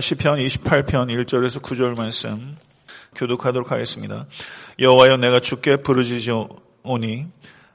[0.00, 2.56] 시편 28편 1절에서 9절 말씀
[3.14, 4.24] 교독하도록 하겠습니다.
[4.78, 7.26] 여호와여 내가 주께 부르짖으오니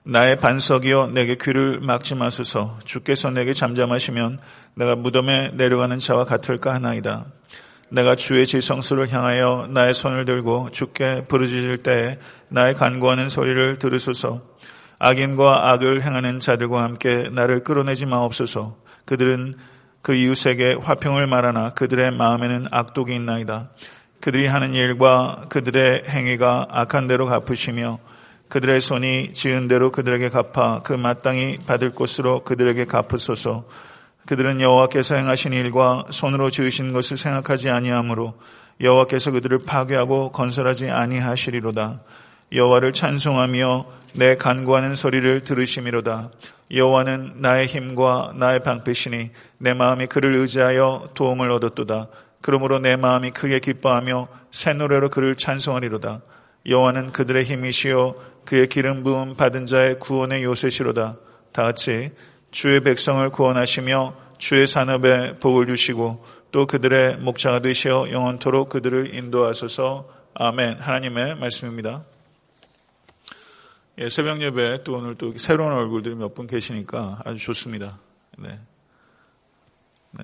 [0.04, 4.40] 나의 반석이여 내게 귀를 막지 마소서 주께서 내게 잠잠하시면
[4.74, 7.28] 내가 무덤에 내려가는 자와 같을까 하나이다.
[7.90, 12.18] 내가 주의 지성소를 향하여 나의 손을 들고 주께 부르짖을 때에
[12.50, 14.42] 나의 간구하는 소리를 들으소서
[14.98, 19.56] 악인과 악을 행하는 자들과 함께 나를 끌어내지 마옵소서 그들은
[20.08, 23.68] 그 이웃에게 화평을 말하나 그들의 마음에는 악독이 있나이다.
[24.22, 28.00] 그들이 하는 일과 그들의 행위가 악한 대로 갚으시며
[28.48, 33.66] 그들의 손이 지은 대로 그들에게 갚아 그 마땅히 받을 곳으로 그들에게 갚으소서.
[34.26, 38.36] 그들은 여호와께서 행하신 일과 손으로 지으신 것을 생각하지 아니하므로
[38.80, 42.00] 여호와께서 그들을 파괴하고 건설하지 아니하시리로다.
[42.52, 46.32] 여호와를 찬송하며 내 간구하는 소리를 들으심이로다.
[46.72, 52.08] 여호와는 나의 힘과 나의 방패시니 내 마음이 그를 의지하여 도움을 얻었도다.
[52.42, 56.22] 그러므로 내 마음이 크게 기뻐하며 새 노래로 그를 찬송하리로다.
[56.68, 61.18] 여호와는 그들의 힘이시요 그의 기름 부음 받은 자의 구원의 요새시로다.
[61.52, 62.12] 다 같이
[62.52, 70.08] 주의 백성을 구원하시며 주의 산업에 복을 주시고 또 그들의 목자가 되시어 영원토록 그들을 인도하소서.
[70.34, 70.78] 아멘.
[70.80, 72.04] 하나님의 말씀입니다.
[74.00, 78.00] 예, 새벽 예배 또 오늘 또 새로운 얼굴들이 몇 분 계시니까 아주 좋습니다.
[78.38, 78.60] 네.
[80.12, 80.24] 네.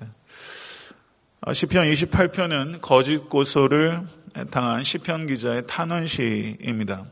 [1.40, 4.06] 아, 시편 28편은 거짓 고소를
[4.50, 7.04] 당한 시편 기자의 탄원시입니다.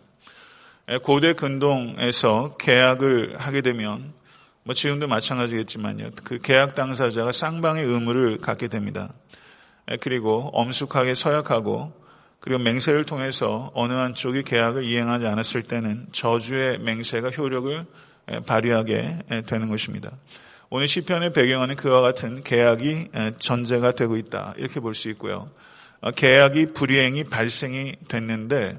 [0.91, 4.13] 예, 고대 근동에서 계약을 하게 되면
[4.63, 6.11] 뭐 지금도 마찬가지겠지만요.
[6.23, 9.13] 그 계약 당사자가 쌍방의 의무를 갖게 됩니다.
[9.91, 11.93] 예, 그리고 엄숙하게 서약하고
[12.43, 17.87] 그리고 맹세를 통해서 어느 한쪽이 계약을 이행하지 않았을 때는 저주의 맹세가 효력을
[18.33, 20.11] 예, 발휘하게 되는 것입니다.
[20.69, 25.51] 오늘 시편의 배경은 그와 같은 계약이 전제가 되고 있다 이렇게 볼 수 있고요.
[26.01, 28.77] 어, 계약이 불이행이 발생이 됐는데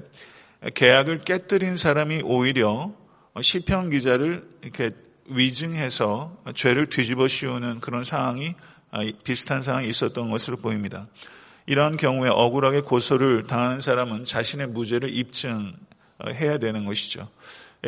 [0.74, 2.92] 계약을 깨뜨린 사람이 오히려
[3.40, 4.90] 시편 기자를 이렇게
[5.26, 8.54] 위증해서 죄를 뒤집어 씌우는 그런 상황이
[8.90, 11.06] 아, 비슷한 상황이 있었던 것으로 보입니다.
[11.66, 17.28] 이러한 경우에 억울하게 고소를 당하는 사람은 자신의 무죄를 입증해야 되는 것이죠.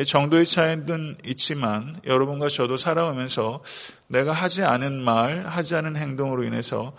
[0.05, 3.63] 정도의 차이는 있지만 여러분과 저도 살아오면서
[4.07, 6.95] 내가 하지 않은 말, 하지 않은 행동으로 인해서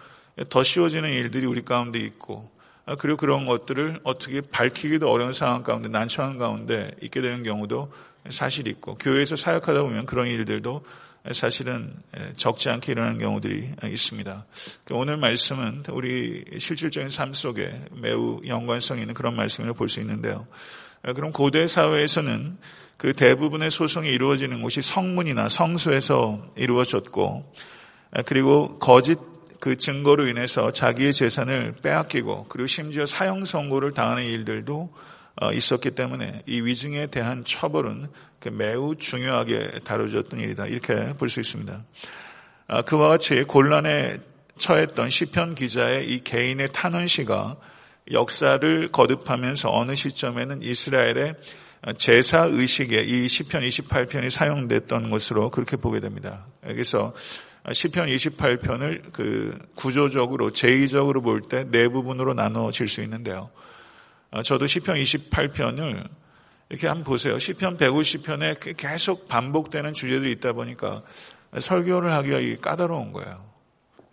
[0.49, 2.51] 더 쉬워지는 일들이 우리 가운데 있고
[2.87, 7.93] 아, 그리고 그런 것들을 어떻게 밝히기도 어려운 상황 가운데 난처한 가운데 있게 되는 경우도
[8.31, 10.85] 사실 있고 교회에서 사역하다 보면 그런 일들도
[11.33, 11.95] 사실은
[12.37, 14.47] 적지 않게 일어나는 경우들이 있습니다.
[14.85, 20.47] 그러니까 오늘 말씀은 우리 실질적인 삶 속에 매우 연관성 있는 그런 말씀을 볼 수 있는데요.
[21.03, 22.59] 아, 그럼 고대 사회에서는
[22.97, 27.53] 그 대부분의 소송이 이루어지는 곳이 성문이나 성소에서 이루어졌고
[28.13, 29.19] 아, 그리고 거짓
[29.61, 34.93] 그 증거로 인해서 자기의 재산을 빼앗기고 그리고 심지어 사형 선고를 당하는 일들도 어,
[35.55, 38.09] 있었기 때문에 이 위증에 대한 처벌은
[38.41, 41.85] 그 매우 중요하게 다뤄졌던 일이다 이렇게 볼 수 있습니다.
[42.69, 44.19] 아, 그와 같이 곤란에
[44.59, 47.57] 처했던 시편 기자의 이 개인의 탄원시가
[48.13, 51.35] 역사를 거듭하면서 어느 시점에는 이스라엘의
[51.97, 56.47] 제사 의식에 이 시편 28편이 사용됐던 것으로 그렇게 보게 됩니다.
[56.69, 57.15] 여기서
[57.73, 63.51] 시편 28편을 그 구조적으로 제의적으로 볼 때 네 부분으로 나눠질 수 있는데요.
[64.31, 66.09] 아, 저도 시편 28편을
[66.69, 67.39] 이렇게 한번 보세요.
[67.39, 71.03] 시편 150편에 그 계속 반복되는 주제들이 있다 보니까
[71.59, 73.49] 설교를 하기가 까다로운 거예요.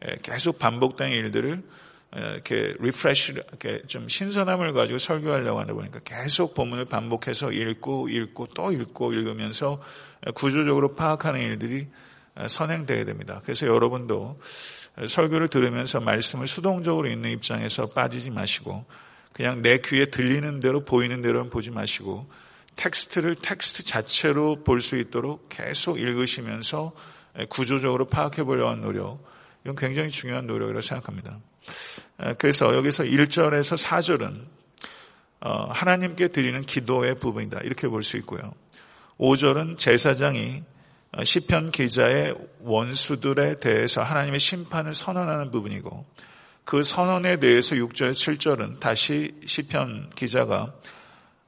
[0.07, 1.63] 예, 계속 반복되는 일들을
[2.15, 8.71] 이렇게 refresh, 이렇게 좀 신선함을 가지고 설교하려고 하다 보니까 계속 본문을 반복해서 읽고 읽고 또
[8.71, 9.81] 읽고 읽으면서
[10.33, 11.87] 구조적으로 파악하는 일들이
[12.47, 13.41] 선행되어야 됩니다.
[13.43, 14.39] 그래서 여러분도
[15.07, 18.85] 설교를 들으면서 말씀을 수동적으로 읽는 입장에서 빠지지 마시고
[19.35, 22.29] 그냥 내 귀에 들리는 대로 보이는 대로는 보지 마시고
[22.77, 26.93] 텍스트를 텍스트 자체로 볼 수 있도록 계속 읽으시면서
[27.49, 29.21] 구조적으로 파악해 보려고 하는 노력
[29.65, 31.39] 이건 굉장히 중요한 노력이라고 생각합니다.
[32.37, 34.45] 그래서 여기서 1절에서 4절은
[35.41, 38.53] 어, 하나님께 드리는 기도의 부분이다 이렇게 볼 수 있고요.
[39.17, 40.63] 5절은 제사장이
[41.11, 46.05] 어, 시편 기자의 원수들에 대해서 하나님의 심판을 선언하는 부분이고
[46.65, 50.73] 그 선언에 대해서 6절, 7절은 다시 시편 기자가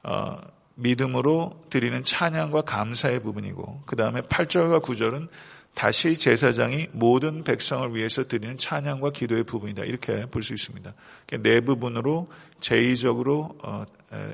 [0.04, 0.40] 어,
[0.76, 5.28] 믿음으로 드리는 찬양과 감사의 부분이고 그 다음에 8절과 9절은
[5.74, 10.94] 다시 제사장이 모든 백성을 위해서 드리는 찬양과 기도의 부분이다 이렇게 볼 수 있습니다.
[11.40, 12.30] 네 부분으로
[12.60, 13.84] 제의적으로 어,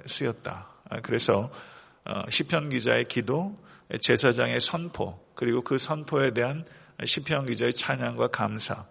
[0.06, 0.68] 쓰였다.
[0.90, 1.50] 아, 그래서
[2.28, 3.58] 시편 기자의 기도,
[4.00, 6.64] 제사장의 선포, 그리고 그 선포에 대한
[7.02, 8.86] 시편 기자의 찬양과 감사,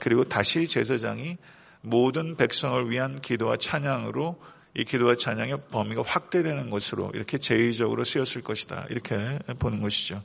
[0.00, 1.36] 그리고 다시 제사장이
[1.82, 4.40] 모든 백성을 위한 기도와 찬양으로
[4.74, 8.86] 이 기도와 찬양의 범위가 확대되는 것으로 이렇게 제의적으로 쓰였을 것이다.
[8.90, 10.22] 이렇게 보는 것이죠.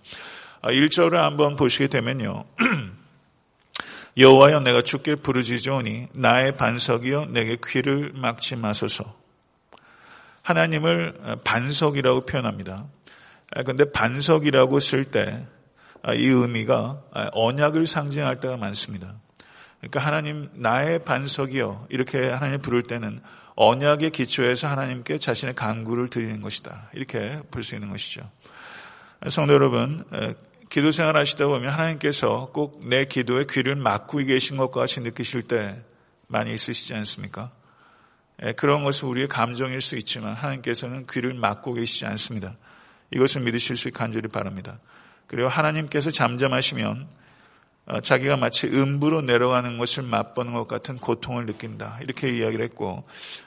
[0.64, 2.46] 1절을 아, 한번 보시게 되면요.
[4.18, 9.16] 여호와여 내가 주께 부르짖으오니 나의 반석이여 내게 귀를 막지 마소서.
[10.42, 12.88] 하나님을 반석이라고 표현합니다.
[13.52, 15.46] 그런데 반석이라고 쓸 때
[16.08, 17.02] 이 의미가
[17.34, 19.16] 언약을 상징할 때가 많습니다.
[19.80, 23.20] 그러니까 하나님 나의 반석이여 이렇게 하나님 부를 때는
[23.56, 26.90] 언약의 기초에서 하나님께 자신의 간구를 드리는 것이다.
[26.94, 28.22] 이렇게 볼 수 있는 것이죠.
[29.28, 30.06] 성도 여러분,
[30.70, 35.82] 기도 생활 하시다 보면 하나님께서 꼭 내 기도에 귀를 막고 계신 것과 같이 느끼실 때
[36.28, 37.52] 많이 있으시지 않습니까?
[38.56, 42.56] 그런 것은 우리의 감정일 수 있지만 하나님께서는 귀를 막고 계시지 않습니다.
[43.12, 44.80] 이것을 믿으실 수 간절히 바랍니다.
[45.28, 47.19] 그리고 하나님께서 잠잠하시면 어,
[48.04, 51.98] 자기가 마치 음부로 내려가는 것을 맛보는 것 같은 고통을 느낀다.
[52.02, 53.04] 이렇게 이야기를 했고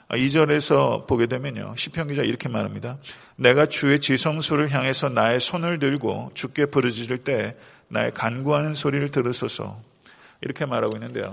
[0.09, 1.75] 2절에서 어, 보게 되면요.
[1.77, 2.97] 시편 기자 이렇게 말합니다.
[3.37, 7.55] 내가 주의 지성소를 향해서 나의 손을 들고 주께 부르짖을 때
[7.87, 9.79] 나의 간구하는 소리를 들으소서.
[10.41, 11.29] 이렇게 말하고 있는데요.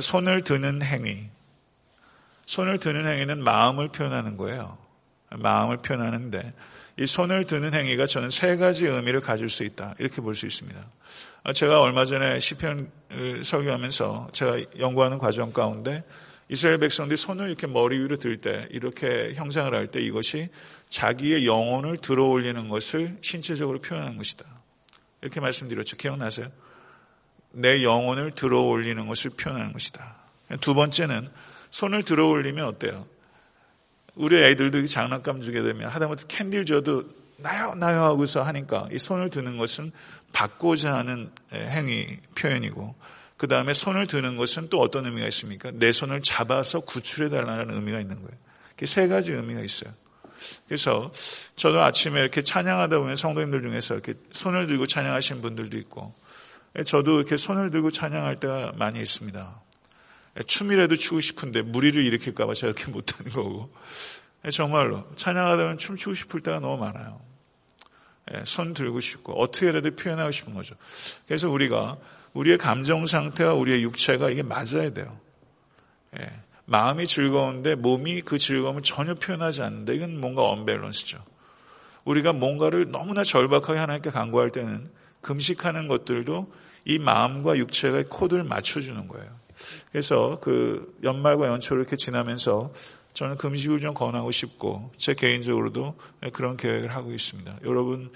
[0.00, 1.28] 손을 드는 행위.
[2.46, 4.76] 손을 드는 행위는 마음을 표현하는 거예요.
[5.30, 6.54] 마음을 표현하는데
[6.98, 9.94] 이 손을 드는 행위가 저는 세 가지 의미를 가질 수 있다.
[9.98, 10.80] 이렇게 볼 수 있습니다.
[11.44, 16.02] 아, 제가 얼마 전에 시편을 설교하면서 제가 연구하는 과정 가운데
[16.48, 20.48] 이스라엘 백성들이 손을 이렇게 머리 위로 들 때 이렇게 형상을 할 때 이것이
[20.88, 24.44] 자기의 영혼을 들어 올리는 것을 신체적으로 표현하는 것이다.
[25.22, 25.96] 이렇게 말씀드렸죠.
[25.96, 26.48] 기억나세요?
[27.52, 30.16] 내 영혼을 들어 올리는 것을 표현하는 것이다.
[30.60, 31.28] 두 번째는
[31.70, 33.06] 손을 들어 올리면 어때요?
[34.18, 37.04] 우리 애들도 장난감 주게 되면 하다못해 캔딜 줘도
[37.36, 39.92] 나요 나요 하고서 하니까 이 손을 드는 것은
[40.32, 42.94] 받고자 하는 행위 표현이고
[43.36, 45.70] 그 다음에 손을 드는 것은 또 어떤 의미가 있습니까?
[45.72, 48.36] 내 손을 잡아서 구출해 달라는 의미가 있는 거예요.
[48.70, 49.92] 이렇게 세 가지 의미가 있어요.
[50.66, 51.12] 그래서
[51.54, 56.12] 저도 아침에 이렇게 찬양하다 보면 성도님들 중에서 이렇게 손을 들고 찬양하시는 분들도 있고
[56.84, 59.62] 저도 이렇게 손을 들고 찬양할 때가 많이 있습니다.
[60.46, 63.72] 춤이라도 추고 싶은데 무리를 일으킬까봐 이렇게 못하는 거고
[64.52, 67.20] 정말로 찬양하다 보면 춤추고 싶을 때가 너무 많아요.
[68.34, 70.74] 예, 손 들고 싶고 어떻게라도 표현하고 싶은 거죠.
[71.26, 71.96] 그래서 우리가
[72.34, 75.18] 우리의 감정 상태와 우리의 육체가 이게 맞아야 돼요.
[76.20, 76.30] 예,
[76.66, 81.24] 마음이 즐거운데 몸이 그 즐거움을 전혀 표현하지 않는데 이건 뭔가 언밸런스죠.
[82.04, 84.90] 우리가 뭔가를 너무나 절박하게 하나님께 간구할 때는
[85.20, 86.52] 금식하는 것들도
[86.84, 89.38] 이 마음과 육체가 코드를 맞춰주는 거예요.
[89.92, 92.72] 그래서 그 연말과 연초를 이렇게 지나면서
[93.14, 95.96] 저는 금식을 좀 권하고 싶고 제 개인적으로도
[96.32, 97.58] 그런 계획을 하고 있습니다.
[97.64, 98.12] 여러분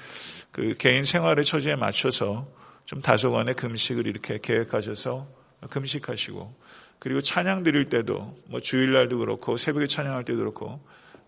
[0.53, 2.47] 그 개인 생활의 처지에 맞춰서
[2.85, 5.27] 좀 다소간의 금식을 이렇게 계획하셔서
[5.71, 6.55] 금식하시고
[6.99, 10.81] 그리고 찬양 드릴 때도 뭐 주일날도 그렇고 새벽에 찬양할 때도 그렇고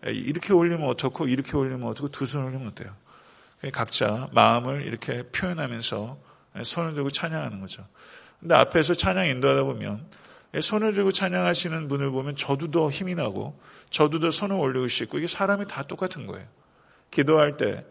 [0.05, 2.95] 이렇게 올리면 어떻고 이렇게 올리면 어떻고 두 손 올리면 어때요?
[3.73, 6.17] 각자 마음을 이렇게 표현하면서
[6.63, 7.85] 손을 들고 찬양하는 거죠.
[8.39, 10.05] 근데 앞에서 찬양 인도하다 보면
[10.61, 13.59] 손을 들고 찬양하시는 분을 보면 저도 더 힘이 나고
[13.89, 16.47] 저도 더 손을 올리고 싶고 이게 사람이 다 똑같은 거예요.
[17.11, 17.85] 기도할 때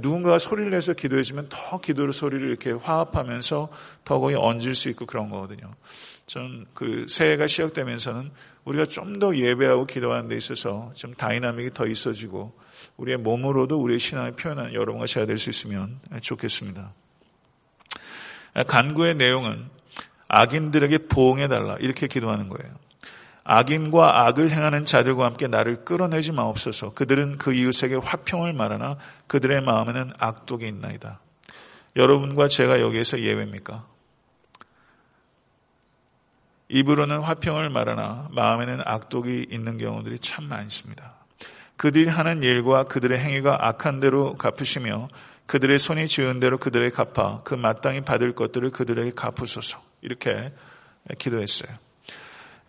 [0.00, 3.68] 누군가가 소리를 내서 기도해주면 더 기도를 소리를 이렇게 화합하면서
[4.04, 5.74] 더 거기 얹을 수 있고 그런 거거든요.
[6.26, 8.30] 전 그 새해가 시작되면서는
[8.64, 12.56] 우리가 좀 더 예배하고 기도하는 데 있어서 좀 dynamic이 더 있어지고
[12.96, 16.94] 우리의 몸으로도 우리의 신앙을 표현하는 여러분과 제가 될 수 있으면 좋겠습니다.
[18.66, 19.68] 간구의 내용은
[20.32, 21.76] 악인들에게 보응해달라.
[21.78, 22.74] 이렇게 기도하는 거예요.
[23.44, 26.94] 악인과 악을 행하는 자들과 함께 나를 끌어내지 마옵소서.
[26.94, 28.96] 그들은 그 이웃에게 화평을 말하나
[29.26, 31.20] 그들의 마음에는 악독이 있나이다.
[31.96, 33.84] 여러분과 제가 여기에서 예외입니까?
[36.68, 41.16] 입으로는 화평을 말하나 마음에는 악독이 있는 경우들이 참 많습니다.
[41.76, 45.08] 그들이 하는 일과 그들의 행위가 악한 대로 갚으시며
[45.44, 49.91] 그들의 손이 지은 대로 그들에게 갚아 그 마땅히 받을 것들을 그들에게 갚으소서.
[50.02, 50.52] 이렇게
[51.18, 51.70] 기도했어요.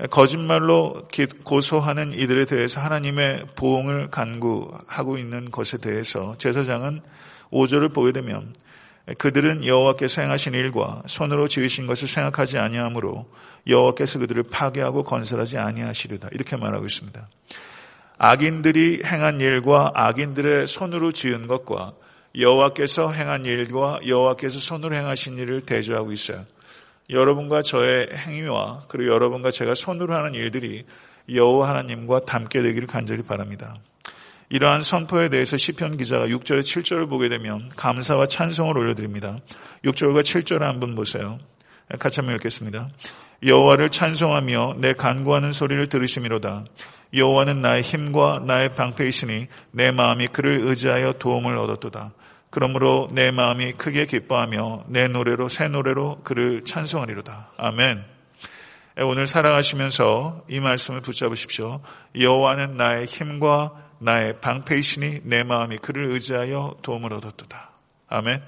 [0.09, 1.07] 거짓말로
[1.43, 7.01] 고소하는 이들에 대해서 하나님의 보응을 간구하고 있는 것에 대해서 제사장은
[7.51, 8.53] 5절을 보게 되면
[9.17, 13.29] 그들은 여호와께서 행하신 일과 손으로 지으신 것을 생각하지 아니하므로
[13.67, 17.27] 여호와께서 그들을 파괴하고 건설하지 아니하시리다 이렇게 말하고 있습니다.
[18.17, 21.93] 악인들이 행한 일과 악인들의 손으로 지은 것과
[22.37, 26.45] 여호와께서 행한 일과 여호와께서 손으로 행하신 일을 대조하고 있어요.
[27.10, 30.86] 여러분과 저의 행위와 그리고 여러분과 제가 손으로 하는 일들이
[31.31, 33.75] 여호와 하나님과 닮게 되기를 간절히 바랍니다.
[34.50, 39.39] 이러한 선포에 대해서 시편 기자가 6절에 7절을 보게 되면 감사와 찬송을 올려드립니다.
[39.83, 41.39] 6절과 7절을 한번 보세요.
[42.00, 42.89] 같이 한번 읽겠습니다.
[43.45, 46.65] 여호와를 찬송하며 내 간구하는 소리를 들으심이로다.
[47.15, 52.13] 여호와는 나의 힘과 나의 방패이시니 내 마음이 그를 의지하여 도움을 얻었도다.
[52.53, 57.50] 그러므로 내 마음이 크게 기뻐하며 내 노래로 새 노래로 그를 찬송하리로다.
[57.57, 58.05] 아멘.
[59.01, 61.81] 오늘 살아가시면서 이 말씀을 붙잡으십시오.
[62.15, 67.72] 여호와는 나의 힘과 나의 방패이시니 내 마음이 그를 의지하여 도움을 얻었도다.
[68.10, 68.43] 아멘.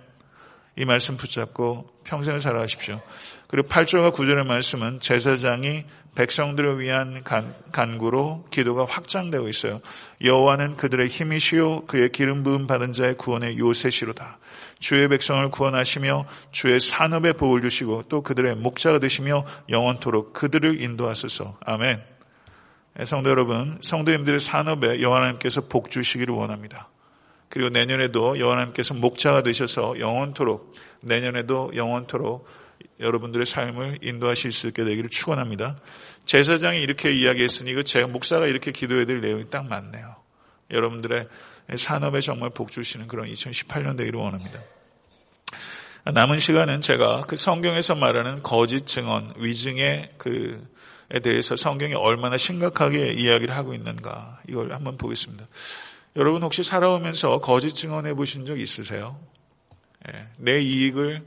[0.76, 3.02] 이 말씀 붙잡고 평생을 살아가십시오.
[3.48, 5.84] 그리고 8절과 9절의 말씀은 제사장이
[6.16, 9.82] 백성들을 위한 간, 간구로 기도가 확장되고 있어요.
[10.24, 14.40] 여호와는 그들의 힘이시요 그의 기름 부음 받은 자의 구원의 요새시로다.
[14.80, 21.58] 주의 백성을 구원하시며 주의 산업에 복을 주시고 또 그들의 목자가 되시며 영원토록 그들을 인도하소서.
[21.66, 22.02] 아멘.
[22.98, 26.88] 네, 성도 여러분, 성도님들의 산업에 여호와님께서 복 주시기를 원합니다.
[27.50, 32.48] 그리고 내년에도 여호와님께서 목자가 되셔서 영원토록 내년에도 영원토록
[33.00, 35.78] 여러분들의 삶을 인도하실 수 있게 되기를 축원합니다.
[36.26, 40.16] 제사장이 이렇게 이야기했으니 그 제가 목사가 이렇게 기도해야 될 내용이 딱 맞네요.
[40.72, 41.28] 여러분들의
[41.76, 44.60] 산업에 정말 복 주시는 그런 2018년 되기를 원합니다.
[46.06, 53.56] 남은 시간은 제가 그 성경에서 말하는 거짓 증언, 위증의 그에 대해서 성경이 얼마나 심각하게 이야기를
[53.56, 55.48] 하고 있는가 이걸 한번 보겠습니다.
[56.16, 59.20] 여러분 혹시 살아오면서 거짓 증언해 보신 적 있으세요?
[60.08, 61.24] 예, 내 이익을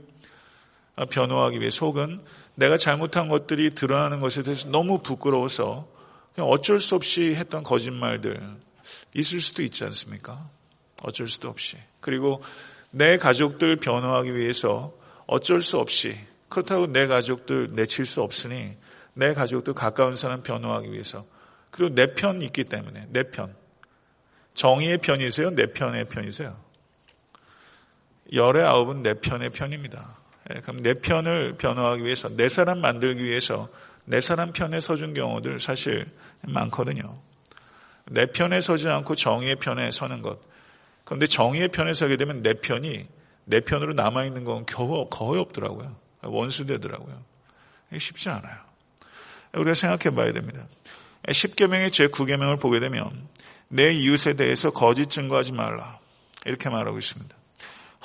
[1.06, 2.20] 변호하기 위해 속은
[2.54, 5.88] 내가 잘못한 것들이 드러나는 것에 대해서 너무 부끄러워서
[6.34, 8.40] 그냥 어쩔 수 없이 했던 거짓말들
[9.14, 10.48] 있을 수도 있지 않습니까?
[11.02, 11.76] 어쩔 수도 없이.
[12.00, 12.42] 그리고
[12.90, 14.92] 내 가족들 변호하기 위해서
[15.26, 16.16] 어쩔 수 없이
[16.48, 18.76] 그렇다고 내 가족들 내칠 수 없으니
[19.14, 21.24] 내 가족들 가까운 사람 변호하기 위해서
[21.70, 23.54] 그리고 내 편 있기 때문에 내 편.
[24.54, 25.50] 정의의 편이세요?
[25.50, 26.56] 내 편의 편이세요?
[28.32, 30.17] 열의 아홉은 내 편의 편입니다.
[30.54, 33.68] 예, 그럼 내 편을 변호하기 위해서 내 사람 만들기 위해서
[34.04, 36.06] 내 사람 편에 서준 경우들 사실
[36.42, 37.20] 많거든요.
[38.06, 40.38] 내 편에 서지 않고 정의의 편에 서는 것.
[41.04, 43.06] 그런데 정의의 편에 서게 되면 내 편이
[43.44, 45.96] 내 편으로 남아 있는 건 겨우 거의 없더라고요.
[46.22, 47.22] 원수되더라고요.
[47.98, 48.56] 쉽지 않아요.
[49.54, 50.66] 우리가 생각해 봐야 됩니다.
[51.26, 53.28] 10계명의 제9계명을 보게 되면
[53.68, 55.98] 내 이웃에 대해서 거짓 증거하지 말라.
[56.44, 57.37] 이렇게 말하고 있습니다.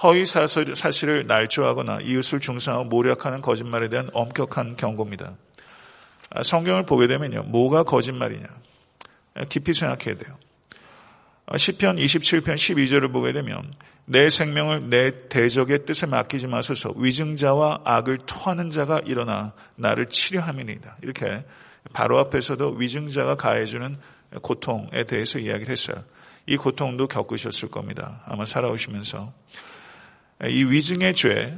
[0.02, 5.34] 허위 사실을 날조하거나 이웃을 중상하고 모략하는 거짓말에 대한 엄격한 경고입니다.
[6.32, 7.44] 아, 성경을 보게 되면요.
[7.44, 8.48] 뭐가 거짓말이냐.
[9.50, 10.38] 깊이 생각해야 돼요.
[11.46, 13.74] 아, 시편 27편 12절을 보게 되면
[14.06, 20.98] 내 생명을 내 대적의 뜻에 맡기지 마소서 위증자와 악을 토하는 자가 일어나 나를 치료함이니다.
[21.04, 21.46] 이렇게
[21.94, 23.98] 바로 앞에서도 위증자가 가해주는
[24.42, 26.04] 고통에 대해서 이야기를 했어요.
[26.48, 28.22] 이 고통도 겪으셨을 겁니다.
[28.26, 29.32] 아마 살아오시면서.
[30.50, 31.58] 이 위증의 죄,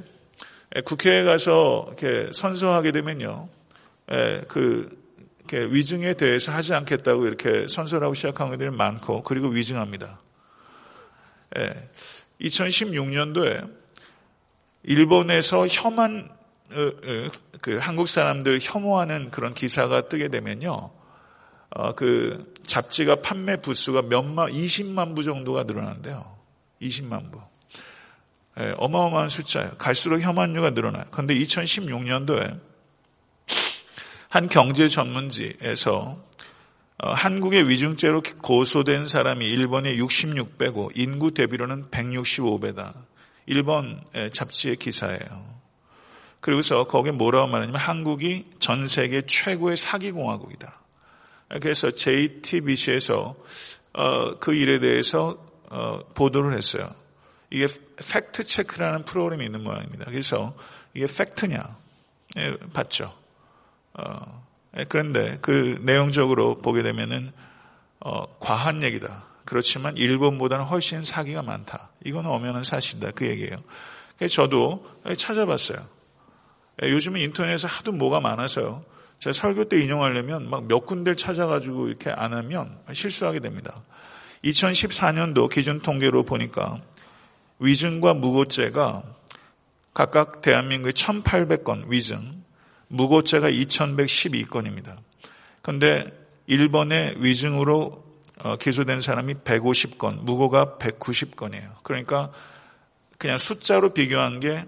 [0.86, 3.50] 국회에 가서 이렇게 선서하게 되면요.
[4.48, 4.90] 그
[5.52, 10.20] 위증에 대해서 하지 않겠다고 이렇게 선서하고 시작한 것들이 많고 그리고 위증합니다.
[12.42, 13.72] 2016년도에
[14.84, 16.30] 일본에서 혐한
[16.72, 17.30] 어, 어,
[17.62, 20.92] 그 한국 사람들 혐오하는 그런 기사가 뜨게 되면요.
[21.70, 26.36] 어, 그 잡지가 판매 부수가 몇만, 20만 부 정도가 늘어난대요.
[26.82, 27.40] 20만 부.
[28.60, 29.72] 예, 어마어마한 숫자예요.
[29.78, 31.04] 갈수록 혐한류가 늘어나요.
[31.12, 32.60] 그런데 2016년도에
[34.30, 36.18] 한 경제 전문지에서
[36.98, 42.94] 어, 한국의 위중죄로 고소된 사람이 일본의 66배고 인구 대비로는 165배다.
[43.48, 45.56] 일본 잡지의 기사예요.
[46.40, 50.80] 그리고서 거기에 뭐라고 말하냐면 한국이 전 세계 최고의 사기공화국이다.
[51.62, 53.36] 그래서 JTBC에서
[53.94, 55.38] 어, 그 일에 대해서
[55.70, 56.90] 어, 보도를 했어요.
[57.56, 57.68] 이게
[58.12, 60.06] 팩트 체크라는 프로그램이 있는 모양입니다.
[60.06, 60.54] 그래서
[60.94, 61.66] 이게 팩트냐
[62.38, 63.14] 예, 봤죠.
[63.94, 64.46] 어,
[64.78, 67.32] 예, 그런데 그 내용적으로 보게 되면은
[68.02, 69.24] 어, 과한 얘기다.
[69.46, 71.92] 그렇지만 일본보다는 훨씬 사기가 많다.
[72.04, 73.12] 이건 엄연한 사실이다.
[73.12, 73.64] 그 얘기예요.
[74.18, 74.86] 그래서 저도
[75.18, 75.78] 찾아봤어요.
[76.84, 78.84] 예, 요즘은 인터넷에 하도 뭐가 많아서요.
[79.20, 83.82] 제가 설교 때 인용하려면 막 몇 군데를 찾아가지고 이렇게 안 하면 실수하게 됩니다.
[84.44, 86.82] 2014년도 기준 통계로 보니까
[87.60, 89.04] 위증과 무고죄가
[89.94, 92.44] 각각 대한민국에 1,800건 위증,
[92.90, 94.98] 무고죄가 2,112건입니다.
[95.62, 96.06] 그런데
[96.48, 98.04] 일본의 위증으로
[98.44, 101.82] 어, 기소된 사람이 150건, 무고가 190건이에요.
[101.84, 102.32] 그러니까
[103.18, 104.66] 그냥 숫자로 비교한 게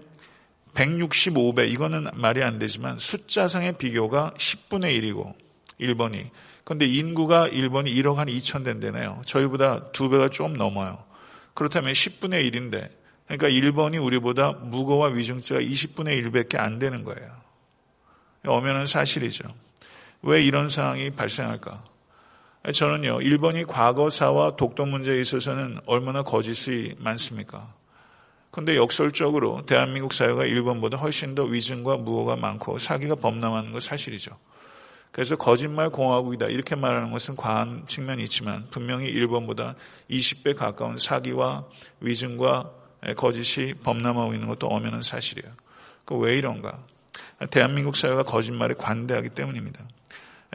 [0.74, 5.34] 165배, 이거는 말이 안 되지만 숫자상의 비교가 10분의 1이고,
[5.78, 6.30] 일본이.
[6.64, 9.22] 근데 인구가 일본이 1억 한 2천 된대네요.
[9.26, 11.04] 저희보다 두 배가 좀 넘어요.
[11.58, 12.88] 그렇다면 10분의 1인데,
[13.24, 17.32] 그러니까 일본이 우리보다 무고와 위중죄가 20분의 1밖에 안 되는 거예요.
[18.46, 19.52] 엄연한 사실이죠.
[20.22, 21.82] 왜 이런 상황이 발생할까?
[22.72, 27.74] 저는요, 일본이 과거사와 독도 문제에 있어서는 얼마나 거짓이 많습니까?
[28.52, 34.30] 근데 역설적으로 대한민국 사회가 일본보다 훨씬 더 위증과 무호가 많고 사기가 범람하는 건 사실이죠.
[35.12, 39.74] 그래서 거짓말 공화국이다 이렇게 말하는 것은 과한 측면이 있지만 분명히 일본보다
[40.10, 41.64] 20배 가까운 사기와
[42.00, 42.70] 위증과
[43.16, 45.52] 거짓이 범람하고 있는 것도 엄연한 사실이에요.
[46.04, 46.78] 그 왜 이런가?
[47.50, 49.80] 대한민국 사회가 거짓말에 관대하기 때문입니다.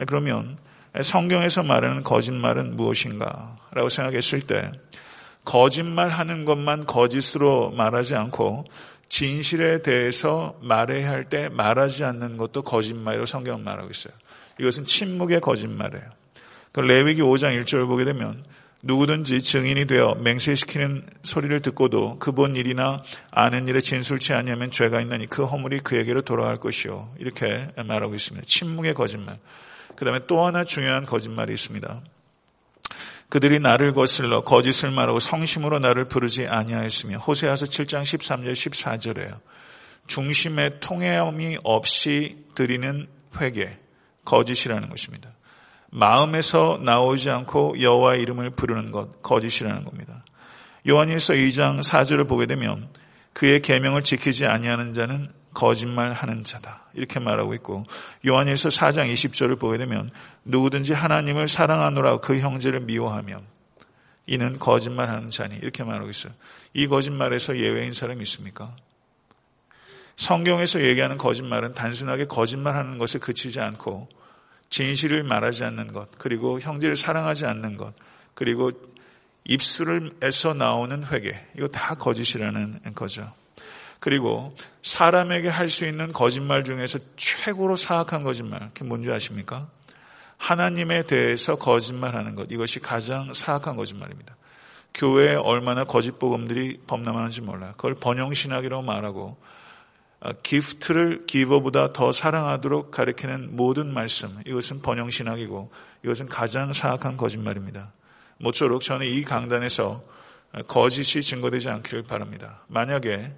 [0.06, 0.58] 그러면
[1.02, 3.56] 성경에서 말하는 거짓말은 무엇인가?
[3.72, 4.70] 라고 생각했을 때
[5.44, 8.64] 거짓말 하는 것만 거짓으로 말하지 않고
[9.08, 14.14] 진실에 대해서 말해야 할 때 말하지 않는 것도 거짓말이라고 성경은 말하고 있어요.
[14.60, 16.04] 이것은 침묵의 거짓말이에요.
[16.72, 18.44] 그 레위기 5장 1절을 보게 되면
[18.82, 25.26] 누구든지 증인이 되어 맹세시키는 소리를 듣고도 그 본 일이나 아는 일에 진술치 아니하면 죄가 있나니
[25.26, 27.14] 그 허물이 그에게로 돌아갈 것이요.
[27.18, 28.46] 이렇게 말하고 있습니다.
[28.46, 29.38] 침묵의 거짓말.
[29.96, 32.02] 그 다음에 또 하나 중요한 거짓말이 있습니다.
[33.30, 39.40] 그들이 나를 거슬러 거짓을 말하고 성심으로 나를 부르지 아니하였으며 호세아서 7장 13절 14절에요.
[40.06, 43.08] 중심의 통해함이 없이 드리는
[43.40, 43.78] 회개,
[44.24, 45.30] 거짓이라는 것입니다.
[45.90, 50.24] 마음에서 나오지 않고 여호와 이름을 부르는 것, 거짓이라는 겁니다.
[50.88, 52.88] 요한일서 2장 4절을 보게 되면
[53.32, 56.82] 그의 계명을 지키지 아니하는 자는 거짓말하는 자다.
[56.94, 57.86] 이렇게 말하고 있고
[58.26, 60.10] 요한일서 4장 20절을 보게 되면
[60.44, 63.44] 누구든지 하나님을 사랑하노라 그 형제를 미워하면
[64.26, 66.32] 이는 거짓말하는 자니 이렇게 말하고 있어요.
[66.72, 68.74] 이 거짓말에서 예외인 사람이 있습니까?
[70.16, 74.08] 성경에서 얘기하는 거짓말은 단순하게 거짓말하는 것에 그치지 않고
[74.70, 77.94] 진실을 말하지 않는 것, 그리고 형제를 사랑하지 않는 것,
[78.34, 78.72] 그리고
[79.44, 83.32] 입술에서 나오는 회개, 이거 다 거짓이라는 거죠.
[84.00, 89.68] 그리고 사람에게 할 수 있는 거짓말 중에서 최고로 사악한 거짓말, 그게 뭔지 아십니까?
[90.36, 94.36] 하나님에 대해서 거짓말하는 것, 이것이 가장 사악한 거짓말입니다.
[94.94, 97.72] 교회에 얼마나 거짓 복음들이 범람하는지 몰라요.
[97.76, 99.36] 그걸 번영신학이라고 말하고
[100.42, 105.70] 기프트를 기버보다 더 사랑하도록 가리키는 모든 말씀, 이것은 번영신학이고
[106.04, 107.92] 이것은 가장 사악한 거짓말입니다.
[108.38, 110.02] 모쪼록 저는 이 강단에서
[110.66, 112.64] 거짓이 증거되지 않기를 바랍니다.
[112.68, 113.32] 만약에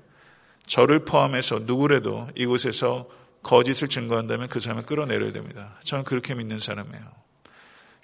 [0.66, 3.09] 저를 포함해서 누구라도 이곳에서
[3.42, 5.79] 거짓을 증거한다면 그 사람을 끌어내려야 됩니다.
[5.85, 7.05] 저는 그렇게 믿는 사람이에요.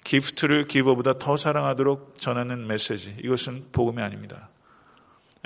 [0.03, 3.15] 기프트를 기버보다 더 사랑하도록 전하는 메시지.
[3.23, 4.49] 이것은 복음이 아닙니다.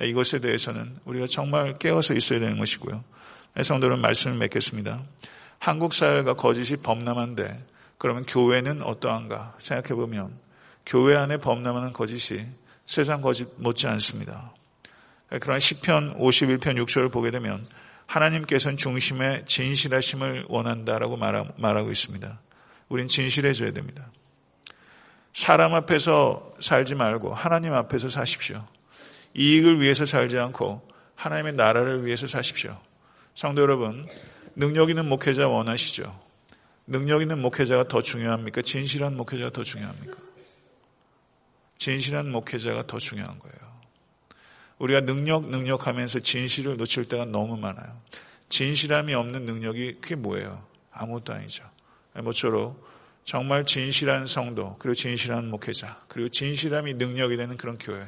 [0.02, 3.04] 이것에 대해서는 우리가 정말 깨어서 있어야 되는 것이고요.
[3.64, 5.04] 성도는 말씀을 맺겠습니다.
[5.60, 7.66] 한국 사회가 거짓이 범람한데
[7.98, 10.38] 그러면 교회는 어떠한가 생각해 보면
[10.86, 12.46] 교회 안에 범람하는 거짓이
[12.86, 14.54] 세상 거짓 못지 않습니다.
[15.42, 17.66] 그러나 시편 51편 6절을 보게 되면
[18.06, 22.40] 하나님께서는 중심에 진실하심을 원한다라고 말하고 있습니다.
[22.88, 24.10] 우린 진실해져야 됩니다.
[25.34, 28.66] 사람 앞에서 살지 말고 하나님 앞에서 사십시오.
[29.34, 32.80] 이익을 위해서 살지 않고 하나님의 나라를 위해서 사십시오.
[33.38, 34.08] 성도 여러분,
[34.56, 36.20] 능력 있는 목회자 원하시죠?
[36.88, 38.64] 능력 있는 목회자가 더 중요합니까?
[38.64, 40.18] 진실한 목회자가 더 중요합니까?
[41.78, 43.58] 진실한 목회자가 더 중요한 거예요.
[44.80, 48.02] 우리가 능력, 능력 하면서 진실을 놓칠 때가 너무 많아요.
[48.50, 50.66] 진실함이 없는 능력이 그게 뭐예요?
[50.92, 51.64] 아무것도 아니죠.
[52.16, 52.90] 모쪼록
[53.24, 58.04] 정말 진실한 성도, 그리고 진실한 목회자, 그리고 진실함이 능력이 되는 그런 교회,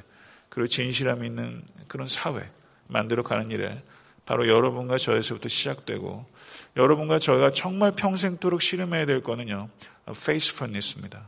[0.49, 2.49] 그리고 진실함이 있는 그런 사회
[2.87, 3.79] 만들어 가는 일에
[4.29, 6.23] 바로 여러분과 저에서부터 시작되고
[6.77, 9.69] 여러분과 저희가 정말 평생도록 씨름해야 될 거는요.
[10.07, 11.27] faithfulness입니다.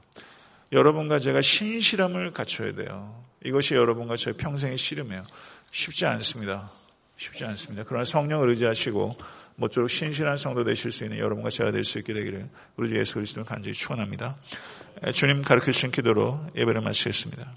[0.72, 3.26] 여러분과 제가 신실함을 갖춰야 돼요.
[3.44, 5.24] 이것이 여러분과 저의 평생의 씨름이에요.
[5.72, 6.70] 쉽지 않습니다.
[7.18, 7.86] 쉽지 않습니다.
[7.88, 9.16] 그러나 성령을 의지하시고
[9.56, 13.16] 모쪼록 신실한 성도 되실 수 있는 여러분과 제가 될 수 있게 되기를 우리 주 예수
[13.16, 14.36] 그리스도를 간절히 축원합니다.
[15.12, 17.50] 주님 가르쳐 주신 기도로 예배를 마치겠습니다.